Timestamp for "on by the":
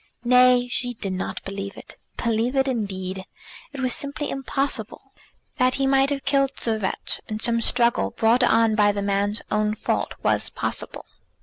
8.43-9.03